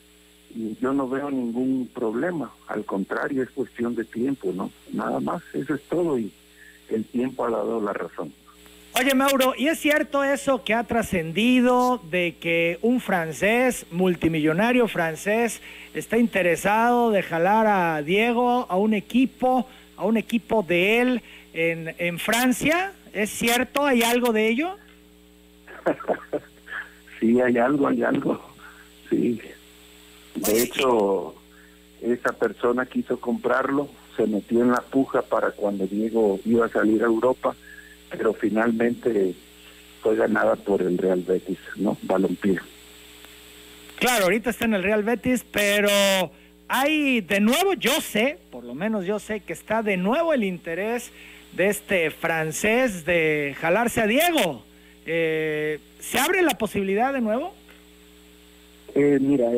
y 0.55 0.77
yo 0.81 0.93
no 0.93 1.09
veo 1.09 1.29
ningún 1.29 1.89
problema. 1.93 2.53
Al 2.67 2.85
contrario, 2.85 3.43
es 3.43 3.49
cuestión 3.49 3.95
de 3.95 4.05
tiempo, 4.05 4.51
¿no? 4.53 4.71
Nada 4.93 5.19
más, 5.19 5.41
eso 5.53 5.75
es 5.75 5.81
todo 5.83 6.17
y 6.17 6.31
el 6.91 7.05
tiempo 7.05 7.45
ha 7.45 7.49
dado 7.49 7.81
la 7.81 7.93
razón. 7.93 8.33
Oye, 8.93 9.13
Mauro, 9.13 9.53
¿y 9.55 9.67
es 9.67 9.79
cierto 9.79 10.23
eso 10.23 10.63
que 10.63 10.73
ha 10.73 10.83
trascendido 10.83 12.01
de 12.09 12.35
que 12.39 12.79
un 12.81 12.99
francés, 12.99 13.85
multimillonario 13.91 14.87
francés, 14.87 15.61
está 15.93 16.17
interesado 16.17 17.11
de 17.11 17.21
jalar 17.21 17.67
a 17.67 18.01
Diego 18.01 18.65
a 18.67 18.77
un 18.77 18.93
equipo, 18.93 19.67
a 19.95 20.05
un 20.05 20.17
equipo 20.17 20.63
de 20.63 20.99
él 20.99 21.21
en, 21.53 21.95
en 21.97 22.19
Francia? 22.19 22.93
¿Es 23.13 23.29
cierto? 23.29 23.85
¿Hay 23.85 24.01
algo 24.01 24.33
de 24.33 24.49
ello? 24.49 24.75
sí, 27.19 27.39
hay 27.39 27.57
algo, 27.57 27.87
hay 27.87 28.03
algo. 28.03 28.41
Sí. 29.09 29.39
De 30.35 30.63
hecho, 30.63 31.35
esa 32.01 32.33
persona 32.33 32.85
quiso 32.85 33.19
comprarlo, 33.19 33.89
se 34.19 34.27
metió 34.27 34.61
en 34.61 34.71
la 34.71 34.81
puja 34.81 35.21
para 35.21 35.51
cuando 35.51 35.87
Diego 35.87 36.41
iba 36.43 36.65
a 36.65 36.69
salir 36.69 37.01
a 37.03 37.05
Europa, 37.05 37.55
pero 38.09 38.33
finalmente 38.33 39.33
fue 40.01 40.17
ganada 40.17 40.57
por 40.57 40.81
el 40.81 40.97
Real 40.97 41.23
Betis, 41.25 41.57
¿no? 41.77 41.97
Balompié. 42.01 42.59
Claro, 43.97 44.25
ahorita 44.25 44.49
está 44.49 44.65
en 44.65 44.73
el 44.73 44.83
Real 44.83 45.03
Betis, 45.03 45.45
pero 45.49 45.89
hay 46.67 47.21
de 47.21 47.39
nuevo, 47.39 47.73
yo 47.75 48.01
sé, 48.01 48.37
por 48.51 48.65
lo 48.65 48.75
menos 48.75 49.05
yo 49.05 49.19
sé 49.19 49.39
que 49.39 49.53
está 49.53 49.83
de 49.83 49.95
nuevo 49.95 50.33
el 50.33 50.43
interés 50.43 51.13
de 51.53 51.67
este 51.67 52.11
francés 52.11 53.05
de 53.05 53.55
jalarse 53.57 54.01
a 54.01 54.07
Diego. 54.07 54.63
Eh, 55.05 55.79
¿Se 55.99 56.19
abre 56.19 56.41
la 56.41 56.57
posibilidad 56.57 57.13
de 57.13 57.21
nuevo? 57.21 57.55
Eh, 58.95 59.17
mira, 59.21 59.51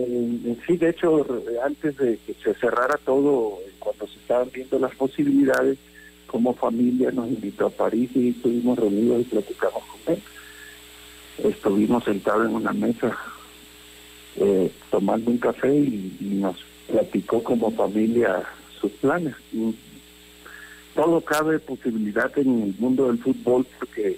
sí, 0.67 0.77
de 0.77 0.89
hecho, 0.89 1.25
antes 1.63 1.97
de 1.97 2.17
que 2.17 2.33
se 2.33 2.53
cerrara 2.55 2.97
todo, 2.97 3.59
cuando 3.79 4.07
se 4.07 4.19
estaban 4.19 4.49
viendo 4.53 4.77
las 4.79 4.93
posibilidades, 4.95 5.77
como 6.27 6.53
familia 6.53 7.11
nos 7.11 7.27
invitó 7.27 7.67
a 7.67 7.69
París 7.69 8.09
y 8.15 8.29
estuvimos 8.29 8.79
reunidos 8.79 9.21
y 9.21 9.25
platicamos 9.25 9.83
con 9.83 10.13
él. 10.13 10.21
Estuvimos 11.43 12.03
sentados 12.05 12.47
en 12.47 12.55
una 12.55 12.71
mesa 12.71 13.17
eh, 14.37 14.71
tomando 14.89 15.29
un 15.29 15.37
café 15.37 15.75
y, 15.75 16.17
nos 16.39 16.57
platicó 16.87 17.43
como 17.43 17.71
familia 17.71 18.43
sus 18.79 18.91
planes. 18.93 19.35
todo 20.95 21.21
cabe 21.21 21.59
posibilidad 21.59 22.31
en 22.37 22.63
el 22.63 22.75
mundo 22.79 23.07
del 23.07 23.19
fútbol 23.19 23.65
porque 23.77 24.17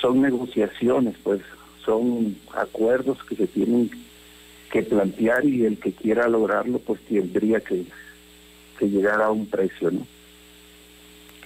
son 0.00 0.22
negociaciones, 0.22 1.16
pues 1.22 1.40
son 1.84 2.36
acuerdos 2.54 3.18
que 3.24 3.36
se 3.36 3.46
tienen 3.46 3.90
que 4.70 4.82
plantear 4.82 5.44
y 5.44 5.64
el 5.64 5.78
que 5.78 5.92
quiera 5.92 6.28
lograrlo 6.28 6.78
pues 6.78 7.00
tendría 7.02 7.60
que, 7.60 7.84
que 8.78 8.86
llegar 8.86 9.22
a 9.22 9.30
un 9.30 9.46
precio, 9.46 9.90
¿no? 9.90 10.06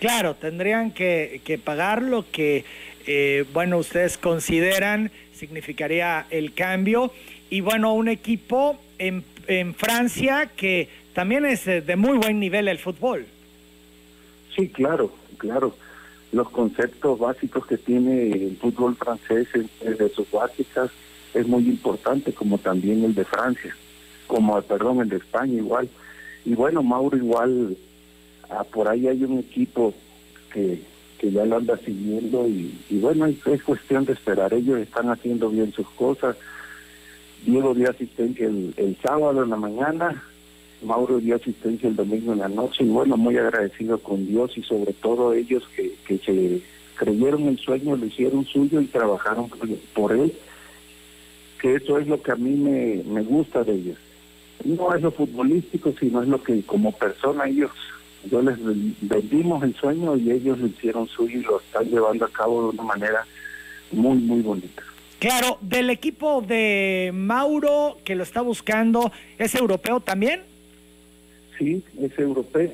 Claro, 0.01 0.35
tendrían 0.35 0.93
que, 0.93 1.41
que 1.45 1.59
pagar 1.59 2.03
lo 2.03 2.31
que, 2.31 2.65
eh, 3.07 3.45
bueno, 3.53 3.79
ustedes 3.79 4.17
consideran 4.17 5.11
significaría 5.33 6.27
el 6.31 6.55
cambio. 6.55 7.13
Y 7.51 7.61
bueno, 7.61 7.95
un 7.95 8.09
equipo 8.09 8.79
en, 8.99 9.25
en 9.49 9.75
Francia 9.75 10.51
que 10.57 10.89
también 11.15 11.45
es 11.45 11.65
de 11.65 11.97
muy 11.97 12.17
buen 12.17 12.39
nivel 12.39 12.69
el 12.69 12.79
fútbol. 12.79 13.27
Sí, 14.55 14.69
claro, 14.69 15.13
claro 15.37 15.75
los 16.33 16.51
conceptos 16.51 17.19
básicos 17.19 17.67
que 17.67 17.79
tiene 17.79 18.31
el 18.33 18.57
fútbol 18.57 18.97
francés 18.97 19.49
de 19.53 20.09
sus 20.11 20.31
básicas 20.31 20.91
es 21.35 21.47
muy 21.47 21.69
importante, 21.69 22.33
como 22.33 22.59
también 22.59 23.05
el 23.05 23.15
de 23.15 23.25
Francia, 23.25 23.75
como, 24.27 24.61
perdón, 24.63 25.01
el 25.01 25.09
de 25.09 25.17
España 25.17 25.55
igual. 25.55 25.89
Y 26.45 26.55
bueno, 26.55 26.83
Mauro 26.83 27.17
igual, 27.17 27.77
ah, 28.51 28.65
por 28.65 28.89
ahí 28.89 29.09
hay 29.09 29.25
un 29.25 29.39
equipo 29.39 29.95
que, 30.53 30.83
que 31.19 31.31
ya 31.31 31.45
lo 31.45 31.57
anda 31.57 31.77
siguiendo 31.79 32.47
y, 32.47 32.75
bueno, 32.91 33.27
es, 33.27 33.47
es, 33.47 33.63
cuestión 33.63 34.05
de 34.05 34.13
esperar. 34.13 34.53
Ellos 34.55 34.79
están 34.79 35.11
haciendo 35.11 35.51
bien 35.51 35.73
sus 35.73 35.89
cosas. 35.91 36.37
Diego 37.45 37.75
dio 37.75 37.91
asistencia 37.91 38.47
el, 38.47 38.75
el 38.77 38.97
sábado 39.03 39.43
en 39.45 39.51
la 39.51 39.57
mañana, 39.57 40.23
Mauro 40.83 41.19
dio 41.19 41.37
asistencia 41.37 41.89
el 41.89 41.97
domingo 41.97 42.33
en 42.33 42.39
la 42.41 42.49
noche 42.49 42.85
y 42.85 42.89
bueno, 42.89 43.17
muy 43.17 43.37
agradecido 43.37 43.99
con 43.99 44.27
Dios 44.27 44.57
y 44.57 44.63
sobre 44.63 44.93
todo 44.93 45.33
ellos 45.33 45.65
que, 45.75 45.95
que 46.07 46.19
se 46.19 46.63
creyeron 46.97 47.47
el 47.47 47.59
sueño, 47.59 47.97
lo 47.97 48.07
hicieron 48.07 48.45
suyo 48.45 48.81
y 48.81 48.87
trabajaron 48.87 49.51
por 49.95 50.13
él, 50.13 50.33
que 51.61 51.77
eso 51.77 51.99
es 51.99 52.07
lo 52.07 52.21
que 52.23 52.33
a 52.33 52.37
mí 52.37 52.51
me, 52.51 53.03
me 53.05 53.23
gusta 53.23 53.65
de 53.65 53.75
ellos. 53.75 53.99
No 54.65 54.95
es 54.95 55.03
lo 55.03 55.13
futbolístico, 55.13 55.95
sino 55.99 56.23
es 56.23 56.29
lo 56.29 56.43
que 56.43 56.63
como 56.63 56.93
persona 56.93 57.47
ellos, 57.47 57.71
yo 58.31 58.43
les 58.43 58.57
vendimos 59.01 59.63
el 59.63 59.75
sueño 59.75 60.17
y 60.17 60.31
ellos 60.33 60.59
lo 60.59 60.67
hicieron 60.67 61.09
suyo 61.09 61.39
y 61.39 61.43
lo 61.43 61.61
están 61.61 61.89
llevando 61.89 62.25
a 62.25 62.31
cabo 62.31 62.63
de 62.63 62.69
una 62.71 62.83
manera 62.83 63.25
muy, 63.93 64.19
muy 64.19 64.43
bonita. 64.43 64.83
Claro, 65.21 65.59
del 65.61 65.91
equipo 65.91 66.43
de 66.43 67.11
Mauro 67.13 67.99
que 68.05 68.15
lo 68.15 68.23
está 68.23 68.41
buscando, 68.41 69.11
¿es 69.39 69.55
europeo 69.55 70.01
también? 70.01 70.43
Sí, 71.59 71.83
es 72.01 72.19
europeo. 72.19 72.71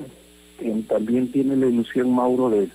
También 0.87 1.31
tiene 1.31 1.55
la 1.57 1.65
ilusión 1.65 2.13
Mauro 2.13 2.49
de, 2.49 2.69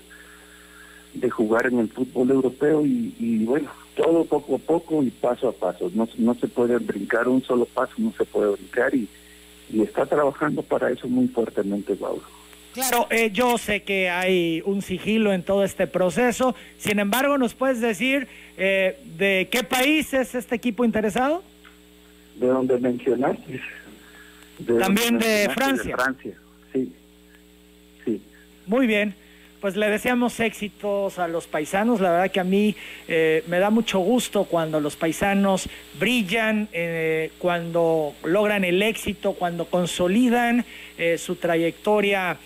de 1.15 1.31
jugar 1.31 1.67
en 1.67 1.79
el 1.79 1.89
fútbol 1.89 2.31
europeo 2.31 2.85
y, 2.85 3.45
bueno, 3.45 3.71
todo 3.95 4.25
poco 4.25 4.57
a 4.57 4.59
poco 4.59 5.03
y 5.03 5.11
paso 5.11 5.49
a 5.49 5.53
paso. 5.53 5.91
No, 5.95 6.09
no 6.19 6.35
se 6.35 6.49
puede 6.49 6.79
brincar 6.79 7.29
un 7.29 7.43
solo 7.43 7.65
paso, 7.65 7.95
no 7.99 8.13
se 8.13 8.25
puede 8.25 8.53
brincar 8.53 8.95
y, 8.95 9.09
y 9.73 9.83
está 9.83 10.05
trabajando 10.05 10.63
para 10.63 10.91
eso 10.91 11.09
muy 11.09 11.29
fuertemente 11.29 11.97
Mauro. 12.01 12.23
Claro, 12.73 13.09
eh, 13.11 13.31
yo 13.33 13.59
sé 13.59 13.83
que 13.83 14.11
hay 14.11 14.63
un 14.65 14.81
sigilo 14.83 15.33
en 15.33 15.43
todo 15.43 15.65
este 15.65 15.89
proceso. 15.89 16.55
Sin 16.79 17.01
embargo, 17.01 17.37
¿nos 17.37 17.55
puedes 17.55 17.81
decir 17.81 18.29
eh, 18.57 18.97
de 19.19 19.49
qué 19.51 19.65
país 19.65 20.15
es 20.15 20.37
este 20.37 20.55
equipo 20.55 20.85
interesado? 20.85 21.43
De 22.37 22.47
donde 22.47 22.79
mencionaste. 22.79 23.61
También 24.79 25.19
de 25.19 25.51
Francia. 25.55 25.97
Francia, 25.97 26.33
sí. 26.73 26.93
Sí. 28.05 28.23
Muy 28.67 28.87
bien. 28.87 29.15
Pues 29.61 29.77
le 29.77 29.91
deseamos 29.91 30.41
éxitos 30.41 31.19
a 31.19 31.29
los 31.29 31.47
paisanos. 31.47 32.01
La 32.01 32.13
verdad 32.13 32.31
que 32.31 32.41
a 32.41 32.45
mí 32.45 32.75
eh, 33.09 33.45
me 33.47 33.59
da 33.59 33.69
mucho 33.69 33.99
gusto 33.99 34.45
cuando 34.45 34.81
los 34.81 34.97
paisanos 34.97 35.69
brillan, 35.99 36.67
eh, 36.73 37.31
cuando 37.39 38.15
logran 38.25 38.65
el 38.65 38.83
éxito, 38.83 39.35
cuando 39.35 39.67
consolidan 39.67 40.65
eh, 40.97 41.19
su 41.19 41.37
trayectoria 41.37 42.39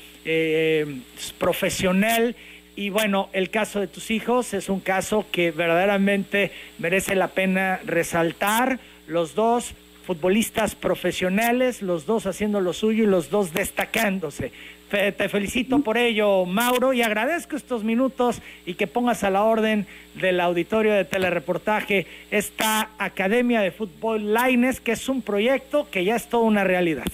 profesional. 1.38 2.34
Y 2.74 2.90
bueno, 2.90 3.28
el 3.32 3.50
caso 3.50 3.78
de 3.78 3.86
tus 3.86 4.10
hijos 4.10 4.52
es 4.52 4.68
un 4.68 4.80
caso 4.80 5.26
que 5.30 5.52
verdaderamente 5.52 6.50
merece 6.78 7.14
la 7.14 7.28
pena 7.28 7.78
resaltar. 7.84 8.80
Los 9.06 9.36
dos 9.36 9.74
futbolistas 10.04 10.74
profesionales, 10.74 11.82
los 11.82 12.06
dos 12.06 12.26
haciendo 12.26 12.60
lo 12.60 12.72
suyo 12.72 13.04
y 13.04 13.06
los 13.06 13.30
dos 13.30 13.52
destacándose. 13.52 14.52
Te 14.90 15.28
felicito 15.28 15.80
por 15.80 15.96
ello, 15.96 16.44
Mauro, 16.44 16.92
y 16.92 17.02
agradezco 17.02 17.56
estos 17.56 17.82
minutos 17.82 18.40
y 18.64 18.74
que 18.74 18.86
pongas 18.86 19.24
a 19.24 19.30
la 19.30 19.42
orden 19.42 19.86
del 20.14 20.38
auditorio 20.38 20.92
de 20.92 21.04
telereportaje 21.04 22.06
esta 22.30 22.90
Academia 22.98 23.60
de 23.60 23.72
Fútbol 23.72 24.32
Laines, 24.32 24.80
que 24.80 24.92
es 24.92 25.08
un 25.08 25.22
proyecto 25.22 25.88
que 25.90 26.04
ya 26.04 26.14
es 26.14 26.28
toda 26.28 26.44
una 26.44 26.62
realidad. 26.62 27.06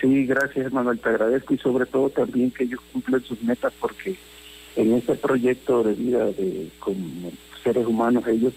Sí, 0.00 0.26
gracias, 0.26 0.72
Manuel, 0.72 1.00
te 1.00 1.08
agradezco 1.08 1.54
y 1.54 1.58
sobre 1.58 1.86
todo 1.86 2.10
también 2.10 2.52
que 2.52 2.64
ellos 2.64 2.80
cumplen 2.92 3.20
sus 3.22 3.42
metas 3.42 3.72
porque 3.80 4.14
en 4.76 4.94
este 4.94 5.16
proyecto 5.16 5.82
de 5.82 5.94
vida 5.94 6.26
de 6.26 6.68
como 6.78 7.32
seres 7.64 7.84
humanos 7.84 8.24
ellos 8.28 8.52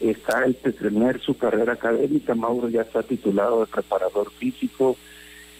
está 0.00 0.44
el 0.44 0.56
tener 0.56 1.20
su 1.20 1.36
carrera 1.36 1.74
académica. 1.74 2.34
Mauro 2.34 2.68
ya 2.68 2.82
está 2.82 3.02
titulado 3.02 3.60
de 3.60 3.66
preparador 3.66 4.30
físico, 4.32 4.96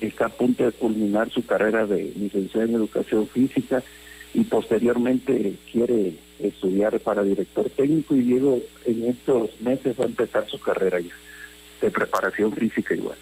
está 0.00 0.26
a 0.26 0.30
punto 0.30 0.64
de 0.64 0.73
culminar 0.73 1.30
su 1.30 1.44
carrera 1.44 1.87
de 1.87 2.12
licenciado 2.16 2.66
en 2.66 2.75
educación 2.75 3.28
física 3.28 3.82
y 4.32 4.44
posteriormente 4.44 5.56
quiere 5.70 6.14
estudiar 6.38 6.99
para 7.00 7.23
director 7.23 7.68
técnico 7.70 8.14
y 8.14 8.23
Diego 8.23 8.61
en 8.87 9.04
estos 9.06 9.61
meses 9.61 9.99
va 9.99 10.04
a 10.04 10.09
empezar 10.09 10.49
su 10.49 10.59
carrera 10.59 11.00
ya 11.00 11.14
de 11.80 11.90
preparación 11.90 12.52
física 12.52 12.94
igual. 12.94 13.16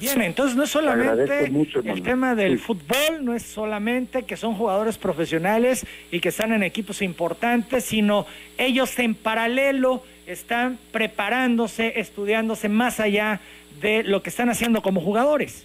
Bien, 0.00 0.22
entonces 0.22 0.56
no 0.56 0.62
es 0.62 0.70
solamente 0.70 1.50
el 1.84 2.02
tema 2.02 2.34
del 2.36 2.58
fútbol, 2.58 3.24
no 3.24 3.34
es 3.34 3.42
solamente 3.42 4.22
que 4.22 4.36
son 4.36 4.54
jugadores 4.54 4.96
profesionales 4.96 5.84
y 6.12 6.20
que 6.20 6.28
están 6.28 6.52
en 6.52 6.62
equipos 6.62 7.02
importantes, 7.02 7.84
sino 7.84 8.26
ellos 8.58 8.96
en 8.98 9.14
paralelo 9.16 10.02
están 10.26 10.78
preparándose, 10.92 11.98
estudiándose 11.98 12.68
más 12.68 13.00
allá 13.00 13.40
de 13.80 14.04
lo 14.04 14.22
que 14.22 14.30
están 14.30 14.50
haciendo 14.50 14.82
como 14.82 15.00
jugadores. 15.00 15.64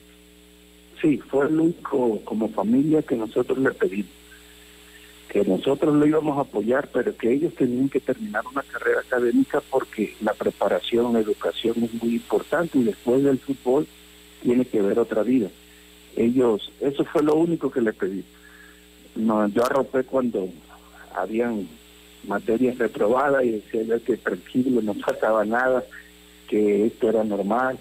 Sí, 0.99 1.17
fue 1.17 1.47
el 1.47 1.59
único 1.59 2.21
como 2.23 2.49
familia 2.49 3.03
que 3.03 3.15
nosotros 3.15 3.57
le 3.59 3.71
pedimos, 3.71 4.11
que 5.29 5.43
nosotros 5.43 5.93
lo 5.93 6.07
íbamos 6.07 6.37
a 6.37 6.41
apoyar, 6.41 6.87
pero 6.91 7.15
que 7.15 7.33
ellos 7.33 7.53
tenían 7.53 7.89
que 7.89 7.99
terminar 7.99 8.43
una 8.51 8.63
carrera 8.63 9.01
académica 9.01 9.61
porque 9.69 10.15
la 10.21 10.33
preparación, 10.33 11.13
la 11.13 11.19
educación 11.19 11.75
es 11.83 11.93
muy 12.01 12.15
importante 12.15 12.79
y 12.79 12.83
después 12.83 13.23
del 13.23 13.37
fútbol 13.37 13.85
tiene 14.43 14.65
que 14.65 14.81
ver 14.81 14.99
otra 14.99 15.23
vida. 15.23 15.49
Ellos, 16.15 16.71
eso 16.79 17.03
fue 17.05 17.23
lo 17.23 17.35
único 17.35 17.71
que 17.71 17.81
le 17.81 17.93
pedí. 17.93 18.23
No, 19.15 19.47
yo 19.47 19.65
arropé 19.65 20.03
cuando 20.03 20.49
habían 21.15 21.67
materias 22.27 22.77
reprobadas 22.77 23.43
y 23.43 23.51
decía 23.51 23.99
que 23.99 24.17
tranquilo, 24.17 24.81
no 24.81 24.93
pasaba 24.93 25.43
nada, 25.45 25.83
que 26.47 26.85
esto 26.85 27.09
era 27.09 27.23
normal, 27.23 27.77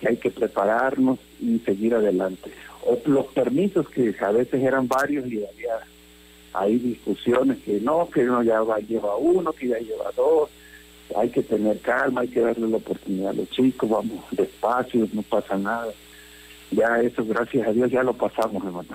que 0.00 0.08
hay 0.08 0.16
que 0.16 0.30
prepararnos 0.30 1.18
y 1.40 1.58
seguir 1.60 1.94
adelante. 1.94 2.50
O 2.84 2.98
los 3.06 3.26
permisos 3.26 3.88
que 3.88 4.14
a 4.20 4.30
veces 4.30 4.62
eran 4.62 4.88
varios 4.88 5.26
y 5.26 5.44
había 5.44 5.80
hay 6.52 6.78
discusiones 6.78 7.58
que 7.58 7.80
no, 7.80 8.08
que 8.10 8.28
uno 8.28 8.42
ya 8.42 8.60
va, 8.62 8.78
lleva 8.78 9.16
uno, 9.16 9.52
que 9.52 9.68
ya 9.68 9.78
lleva 9.78 10.10
dos, 10.16 10.50
hay 11.16 11.30
que 11.30 11.42
tener 11.42 11.78
calma, 11.80 12.22
hay 12.22 12.28
que 12.28 12.40
darle 12.40 12.68
la 12.68 12.76
oportunidad 12.76 13.30
a 13.30 13.34
los 13.34 13.50
chicos, 13.50 13.88
vamos 13.88 14.24
despacio, 14.30 15.08
no 15.12 15.22
pasa 15.22 15.56
nada. 15.56 15.92
Ya 16.72 17.00
eso, 17.00 17.24
gracias 17.24 17.66
a 17.66 17.72
Dios, 17.72 17.90
ya 17.90 18.04
lo 18.04 18.14
pasamos, 18.14 18.64
hermano. 18.64 18.88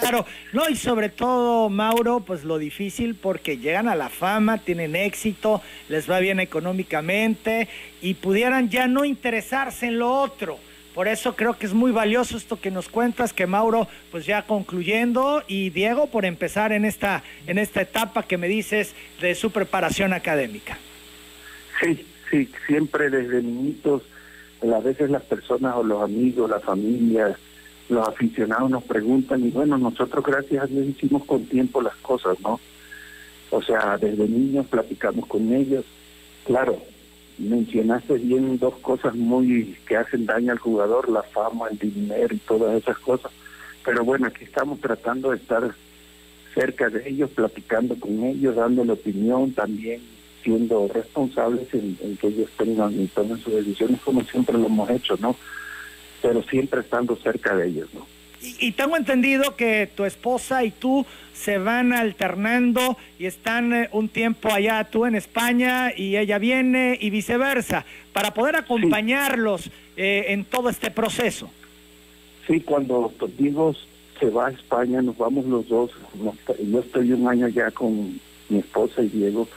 Claro, 0.00 0.24
no, 0.54 0.66
y 0.68 0.76
sobre 0.76 1.10
todo, 1.10 1.68
Mauro, 1.68 2.20
pues 2.20 2.42
lo 2.44 2.56
difícil 2.56 3.14
porque 3.14 3.58
llegan 3.58 3.86
a 3.86 3.94
la 3.94 4.08
fama, 4.08 4.58
tienen 4.58 4.96
éxito, 4.96 5.60
les 5.90 6.10
va 6.10 6.20
bien 6.20 6.40
económicamente 6.40 7.68
y 8.00 8.14
pudieran 8.14 8.70
ya 8.70 8.86
no 8.86 9.04
interesarse 9.04 9.88
en 9.88 9.98
lo 9.98 10.10
otro. 10.10 10.58
Por 10.94 11.06
eso 11.06 11.36
creo 11.36 11.58
que 11.58 11.66
es 11.66 11.74
muy 11.74 11.92
valioso 11.92 12.36
esto 12.36 12.60
que 12.60 12.70
nos 12.70 12.88
cuentas, 12.88 13.34
que 13.34 13.46
Mauro, 13.46 13.86
pues 14.10 14.24
ya 14.24 14.46
concluyendo, 14.46 15.44
y 15.46 15.68
Diego, 15.70 16.06
por 16.06 16.24
empezar 16.24 16.72
en 16.72 16.86
esta, 16.86 17.22
en 17.46 17.58
esta 17.58 17.82
etapa 17.82 18.22
que 18.22 18.38
me 18.38 18.48
dices 18.48 18.94
de 19.20 19.34
su 19.34 19.50
preparación 19.50 20.14
académica. 20.14 20.78
Sí, 21.80 22.04
sí, 22.30 22.50
siempre 22.66 23.10
desde 23.10 23.42
niñitos, 23.42 24.02
a 24.62 24.80
veces 24.80 25.10
las 25.10 25.22
personas 25.22 25.76
o 25.76 25.82
los 25.82 26.02
amigos, 26.02 26.50
la 26.50 26.60
familia, 26.60 27.36
los 27.88 28.08
aficionados 28.08 28.70
nos 28.70 28.84
preguntan 28.84 29.44
y 29.44 29.50
bueno, 29.50 29.78
nosotros 29.78 30.24
gracias 30.24 30.64
a 30.64 30.66
Dios 30.66 30.86
hicimos 30.86 31.24
con 31.24 31.46
tiempo 31.46 31.80
las 31.80 31.94
cosas, 31.96 32.38
¿no? 32.40 32.60
O 33.50 33.62
sea, 33.62 33.96
desde 33.96 34.28
niños 34.28 34.66
platicamos 34.66 35.26
con 35.26 35.52
ellos. 35.52 35.84
Claro, 36.44 36.82
mencionaste 37.38 38.14
bien 38.14 38.58
dos 38.58 38.74
cosas 38.78 39.14
muy 39.14 39.76
que 39.86 39.96
hacen 39.96 40.26
daño 40.26 40.52
al 40.52 40.58
jugador, 40.58 41.08
la 41.08 41.22
fama, 41.22 41.68
el 41.70 41.78
dinero 41.78 42.34
y 42.34 42.38
todas 42.38 42.76
esas 42.82 42.98
cosas. 42.98 43.30
Pero 43.84 44.04
bueno, 44.04 44.26
aquí 44.26 44.44
estamos 44.44 44.80
tratando 44.80 45.30
de 45.30 45.36
estar 45.36 45.70
cerca 46.52 46.90
de 46.90 47.08
ellos, 47.08 47.30
platicando 47.30 47.94
con 47.98 48.24
ellos, 48.24 48.56
dándole 48.56 48.92
opinión 48.92 49.52
también 49.52 50.17
siendo 50.42 50.88
responsables 50.92 51.72
en, 51.74 52.16
que 52.20 52.28
ellos 52.28 52.50
tengan 52.56 53.00
y 53.00 53.06
tomen 53.06 53.38
sus 53.38 53.54
decisiones 53.54 54.00
como 54.00 54.22
siempre 54.22 54.56
lo 54.56 54.66
hemos 54.66 54.90
hecho, 54.90 55.16
¿no? 55.20 55.36
Pero 56.22 56.42
siempre 56.44 56.80
estando 56.80 57.16
cerca 57.16 57.54
de 57.56 57.68
ellos, 57.68 57.88
¿no? 57.94 58.06
Y, 58.40 58.70
tengo 58.72 58.96
entendido 58.96 59.56
que 59.56 59.90
tu 59.96 60.04
esposa 60.04 60.62
y 60.62 60.70
tú 60.70 61.04
se 61.32 61.58
van 61.58 61.92
alternando 61.92 62.96
y 63.18 63.26
están 63.26 63.74
eh, 63.74 63.88
un 63.90 64.08
tiempo 64.08 64.52
allá 64.52 64.84
tú 64.84 65.06
en 65.06 65.16
España 65.16 65.92
y 65.96 66.16
ella 66.16 66.38
viene 66.38 66.96
y 67.00 67.10
viceversa, 67.10 67.84
para 68.12 68.34
poder 68.34 68.54
acompañarlos 68.54 69.70
eh, 69.96 70.26
en 70.28 70.44
todo 70.44 70.68
este 70.68 70.92
proceso. 70.92 71.50
Sí, 72.46 72.60
cuando 72.60 73.12
digo 73.36 73.74
se 74.20 74.30
va 74.30 74.48
a 74.48 74.50
España, 74.50 75.02
nos 75.02 75.16
vamos 75.16 75.44
los 75.46 75.68
dos. 75.68 75.90
Yo 76.64 76.80
estoy 76.80 77.12
un 77.12 77.28
año 77.28 77.48
ya 77.48 77.70
con 77.70 78.20
mi 78.48 78.58
esposa 78.58 79.02
y 79.02 79.08
Diego 79.08 79.48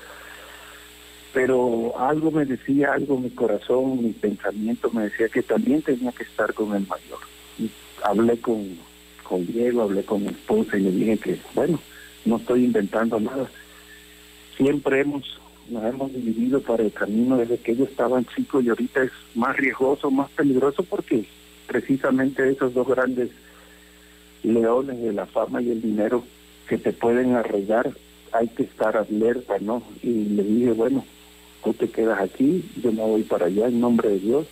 pero 1.33 1.93
algo 1.97 2.31
me 2.31 2.45
decía, 2.45 2.93
algo 2.93 3.17
mi 3.17 3.29
corazón, 3.29 4.03
mi 4.03 4.11
pensamiento 4.11 4.89
me 4.91 5.03
decía 5.03 5.29
que 5.29 5.41
también 5.41 5.81
tenía 5.81 6.11
que 6.11 6.23
estar 6.23 6.53
con 6.53 6.75
el 6.75 6.85
mayor. 6.87 7.19
Y 7.57 7.71
hablé 8.03 8.37
con, 8.39 8.77
con 9.23 9.45
Diego, 9.47 9.83
hablé 9.83 10.03
con 10.03 10.23
mi 10.23 10.29
esposa 10.29 10.77
y 10.77 10.81
le 10.81 10.91
dije 10.91 11.17
que, 11.17 11.39
bueno, 11.55 11.79
no 12.25 12.37
estoy 12.37 12.65
inventando 12.65 13.19
nada. 13.19 13.49
Siempre 14.57 15.01
hemos 15.01 15.39
nos 15.69 15.85
hemos 15.85 16.11
dividido 16.13 16.61
para 16.61 16.83
el 16.83 16.91
camino 16.91 17.37
desde 17.37 17.57
que 17.57 17.71
ellos 17.71 17.89
estaban 17.89 18.25
chicos 18.25 18.63
y 18.63 18.69
ahorita 18.69 19.03
es 19.03 19.11
más 19.35 19.55
riesgoso, 19.55 20.11
más 20.11 20.29
peligroso 20.31 20.83
porque 20.83 21.25
precisamente 21.65 22.49
esos 22.49 22.73
dos 22.73 22.87
grandes 22.87 23.29
leones 24.43 25.01
de 25.01 25.13
la 25.13 25.25
fama 25.25 25.61
y 25.61 25.71
el 25.71 25.81
dinero 25.81 26.25
que 26.67 26.77
te 26.77 26.91
pueden 26.91 27.35
arreglar, 27.35 27.91
hay 28.33 28.47
que 28.49 28.63
estar 28.63 28.97
alerta, 28.97 29.55
¿no? 29.59 29.83
Y 30.03 30.25
le 30.25 30.43
dije, 30.43 30.71
bueno, 30.71 31.05
tú 31.63 31.73
te 31.73 31.89
quedas 31.89 32.19
aquí, 32.19 32.63
yo 32.81 32.91
me 32.91 33.01
voy 33.01 33.23
para 33.23 33.45
allá 33.45 33.67
en 33.67 33.79
nombre 33.79 34.09
de 34.09 34.19
Dios. 34.19 34.47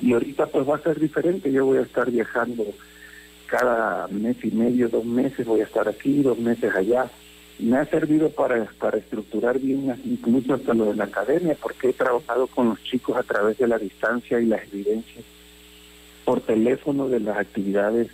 Y 0.00 0.12
ahorita 0.12 0.46
pues 0.46 0.68
va 0.68 0.76
a 0.76 0.82
ser 0.82 1.00
diferente, 1.00 1.50
yo 1.50 1.66
voy 1.66 1.78
a 1.78 1.82
estar 1.82 2.10
viajando 2.10 2.64
cada 3.46 4.06
mes 4.08 4.36
y 4.44 4.50
medio, 4.50 4.88
dos 4.88 5.04
meses, 5.04 5.46
voy 5.46 5.60
a 5.60 5.64
estar 5.64 5.88
aquí, 5.88 6.22
dos 6.22 6.38
meses 6.38 6.74
allá. 6.74 7.10
Me 7.58 7.76
ha 7.76 7.84
servido 7.86 8.30
para, 8.30 8.66
para 8.78 8.98
estructurar 8.98 9.58
bien, 9.58 9.92
incluso 10.04 10.54
hasta 10.54 10.74
lo 10.74 10.86
de 10.86 10.94
la 10.94 11.04
academia, 11.04 11.56
porque 11.60 11.88
he 11.88 11.92
trabajado 11.92 12.46
con 12.46 12.68
los 12.68 12.82
chicos 12.84 13.16
a 13.16 13.24
través 13.24 13.58
de 13.58 13.66
la 13.66 13.78
distancia 13.78 14.38
y 14.40 14.46
las 14.46 14.62
evidencias 14.72 15.24
por 16.24 16.40
teléfono 16.42 17.08
de 17.08 17.20
las 17.20 17.38
actividades 17.38 18.08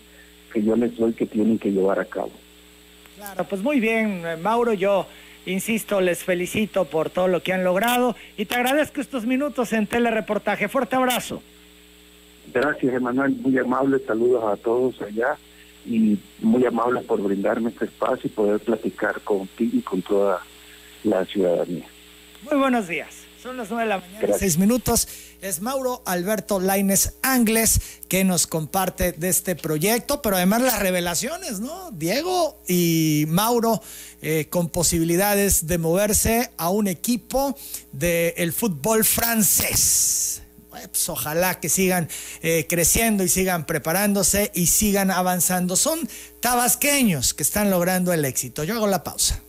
que 0.52 0.62
yo 0.62 0.76
les 0.76 0.96
doy 0.96 1.12
que 1.12 1.26
tienen 1.26 1.58
que 1.58 1.72
llevar 1.72 1.98
a 1.98 2.04
cabo. 2.04 2.30
Claro, 3.16 3.44
pues 3.44 3.60
muy 3.60 3.80
bien, 3.80 4.22
Mauro, 4.40 4.72
yo 4.72 5.06
Insisto, 5.46 6.00
les 6.00 6.24
felicito 6.24 6.86
por 6.86 7.10
todo 7.10 7.28
lo 7.28 7.42
que 7.42 7.52
han 7.52 7.64
logrado 7.64 8.16
y 8.36 8.46
te 8.46 8.54
agradezco 8.54 9.00
estos 9.00 9.26
minutos 9.26 9.72
en 9.72 9.86
telereportaje. 9.86 10.68
Fuerte 10.68 10.96
abrazo. 10.96 11.42
Gracias, 12.52 12.94
Emanuel. 12.94 13.32
Muy 13.36 13.58
amable. 13.58 13.98
Saludos 14.06 14.44
a 14.44 14.56
todos 14.56 15.00
allá 15.02 15.36
y 15.86 16.18
muy 16.40 16.64
amable 16.64 17.00
por 17.00 17.20
brindarme 17.22 17.70
este 17.70 17.86
espacio 17.86 18.28
y 18.28 18.30
poder 18.30 18.60
platicar 18.60 19.20
contigo 19.20 19.76
y 19.76 19.82
con 19.82 20.00
toda 20.02 20.40
la 21.02 21.24
ciudadanía. 21.26 21.84
Muy 22.50 22.58
buenos 22.58 22.88
días. 22.88 23.23
Son 23.44 23.58
las 23.58 23.68
nueve 23.68 23.82
de 23.82 23.88
la 23.90 23.98
mañana, 23.98 24.38
seis 24.38 24.56
minutos. 24.56 25.06
Es 25.42 25.60
Mauro 25.60 26.02
Alberto 26.06 26.60
Laines 26.60 27.12
Angles 27.20 27.78
que 28.08 28.24
nos 28.24 28.46
comparte 28.46 29.12
de 29.12 29.28
este 29.28 29.54
proyecto, 29.54 30.22
pero 30.22 30.36
además 30.36 30.62
las 30.62 30.78
revelaciones, 30.78 31.60
¿no? 31.60 31.90
Diego 31.90 32.62
y 32.66 33.26
Mauro 33.28 33.82
eh, 34.22 34.46
con 34.48 34.70
posibilidades 34.70 35.66
de 35.66 35.76
moverse 35.76 36.52
a 36.56 36.70
un 36.70 36.88
equipo 36.88 37.54
del 37.92 38.54
fútbol 38.54 39.04
francés. 39.04 40.40
Pues 40.70 41.06
ojalá 41.10 41.60
que 41.60 41.68
sigan 41.68 42.08
eh, 42.40 42.66
creciendo 42.66 43.24
y 43.24 43.28
sigan 43.28 43.66
preparándose 43.66 44.52
y 44.54 44.68
sigan 44.68 45.10
avanzando. 45.10 45.76
Son 45.76 46.08
tabasqueños 46.40 47.34
que 47.34 47.42
están 47.42 47.70
logrando 47.70 48.14
el 48.14 48.24
éxito. 48.24 48.64
Yo 48.64 48.74
hago 48.74 48.86
la 48.86 49.04
pausa. 49.04 49.43